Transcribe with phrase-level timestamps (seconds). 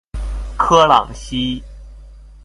[0.57, 1.63] 科朗西。